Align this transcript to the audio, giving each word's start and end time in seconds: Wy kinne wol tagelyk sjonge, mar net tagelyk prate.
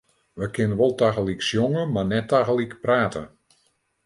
Wy 0.37 0.47
kinne 0.55 0.75
wol 0.79 0.93
tagelyk 0.99 1.41
sjonge, 1.47 1.83
mar 1.93 2.07
net 2.09 2.27
tagelyk 2.29 2.73
prate. 2.83 3.23